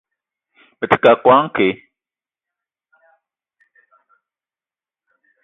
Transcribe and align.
Me 0.79 0.85
te 0.93 0.97
keu 1.03 1.11
a 1.15 1.19
koala 1.23 1.43
nke. 1.47 1.67